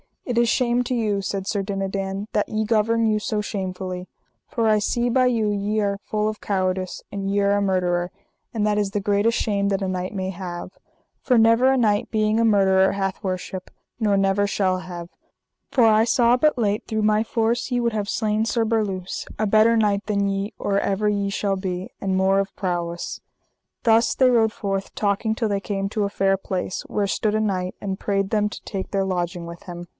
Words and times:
It 0.25 0.37
is 0.37 0.47
shame 0.47 0.81
to 0.85 0.95
you, 0.95 1.21
said 1.21 1.45
Sir 1.45 1.61
Dinadan, 1.61 2.27
that 2.31 2.47
ye 2.47 2.63
govern 2.63 3.05
you 3.05 3.19
so 3.19 3.41
shamefully; 3.41 4.07
for 4.47 4.65
I 4.67 4.79
see 4.79 5.09
by 5.09 5.25
you 5.25 5.49
ye 5.51 5.81
are 5.81 5.99
full 6.05 6.29
of 6.29 6.39
cowardice, 6.39 7.03
and 7.11 7.29
ye 7.29 7.41
are 7.41 7.51
a 7.57 7.61
murderer, 7.61 8.11
and 8.53 8.65
that 8.65 8.77
is 8.77 8.91
the 8.91 9.01
greatest 9.01 9.37
shame 9.37 9.67
that 9.67 9.81
a 9.81 9.89
knight 9.89 10.13
may 10.15 10.29
have; 10.29 10.71
for 11.21 11.37
never 11.37 11.71
a 11.73 11.77
knight 11.77 12.09
being 12.11 12.39
a 12.39 12.45
murderer 12.45 12.93
hath 12.93 13.21
worship, 13.21 13.69
nor 13.99 14.15
never 14.15 14.47
shall 14.47 14.79
have; 14.79 15.09
for 15.69 15.83
I 15.83 16.05
saw 16.05 16.37
but 16.37 16.57
late 16.57 16.87
through 16.87 17.03
my 17.03 17.23
force 17.23 17.69
ye 17.69 17.81
would 17.81 17.93
have 17.93 18.07
slain 18.07 18.45
Sir 18.45 18.63
Berluse, 18.63 19.27
a 19.37 19.45
better 19.45 19.75
knight 19.75 20.05
than 20.05 20.29
ye, 20.29 20.53
or 20.57 20.79
ever 20.79 21.09
ye 21.09 21.29
shall 21.29 21.57
be, 21.57 21.89
and 21.99 22.15
more 22.15 22.39
of 22.39 22.55
prowess. 22.55 23.19
Thus 23.83 24.15
they 24.15 24.29
rode 24.29 24.53
forth 24.53 24.95
talking 24.95 25.35
till 25.35 25.49
they 25.49 25.59
came 25.59 25.89
to 25.89 26.05
a 26.05 26.09
fair 26.09 26.37
place, 26.37 26.83
where 26.83 27.05
stood 27.05 27.35
a 27.35 27.41
knight, 27.41 27.75
and 27.81 27.99
prayed 27.99 28.29
them 28.29 28.47
to 28.47 28.63
take 28.63 28.91
their 28.91 29.05
lodging 29.05 29.45
with 29.45 29.63
him. 29.63 29.87